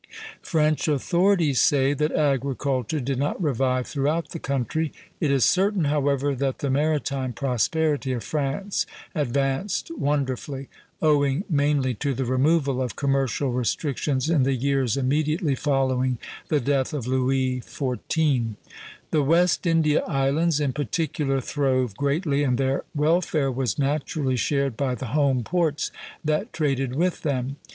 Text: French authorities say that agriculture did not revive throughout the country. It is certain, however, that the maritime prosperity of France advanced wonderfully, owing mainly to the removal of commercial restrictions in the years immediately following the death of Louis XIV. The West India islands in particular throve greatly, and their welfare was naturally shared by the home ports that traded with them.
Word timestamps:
French 0.41 0.87
authorities 0.87 1.61
say 1.61 1.93
that 1.93 2.11
agriculture 2.11 2.99
did 2.99 3.19
not 3.19 3.39
revive 3.39 3.85
throughout 3.85 4.29
the 4.31 4.39
country. 4.39 4.91
It 5.19 5.29
is 5.29 5.45
certain, 5.45 5.83
however, 5.83 6.33
that 6.37 6.57
the 6.57 6.71
maritime 6.71 7.33
prosperity 7.33 8.11
of 8.13 8.23
France 8.23 8.87
advanced 9.13 9.91
wonderfully, 9.95 10.69
owing 11.03 11.43
mainly 11.47 11.93
to 11.93 12.15
the 12.15 12.25
removal 12.25 12.81
of 12.81 12.95
commercial 12.95 13.51
restrictions 13.51 14.27
in 14.27 14.41
the 14.41 14.55
years 14.55 14.97
immediately 14.97 15.53
following 15.53 16.17
the 16.47 16.59
death 16.59 16.95
of 16.95 17.05
Louis 17.05 17.59
XIV. 17.61 18.55
The 19.11 19.21
West 19.21 19.67
India 19.67 20.01
islands 20.07 20.59
in 20.59 20.73
particular 20.73 21.39
throve 21.41 21.95
greatly, 21.95 22.41
and 22.41 22.57
their 22.57 22.85
welfare 22.95 23.51
was 23.51 23.77
naturally 23.77 24.35
shared 24.35 24.75
by 24.75 24.95
the 24.95 25.09
home 25.13 25.43
ports 25.43 25.91
that 26.25 26.53
traded 26.53 26.95
with 26.95 27.21
them. 27.21 27.57